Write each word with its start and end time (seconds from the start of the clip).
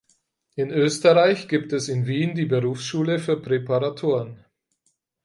In 0.55 0.71
Österreich 0.71 1.47
gibt 1.47 1.73
es 1.73 1.87
in 1.87 2.07
Wien 2.07 2.33
die 2.33 2.47
Berufsschule 2.47 3.19
für 3.19 3.39
Präparatoren. 3.39 4.43